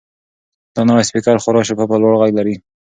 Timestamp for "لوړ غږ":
2.03-2.31